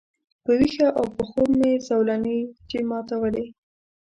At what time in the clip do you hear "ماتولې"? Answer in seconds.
2.89-3.45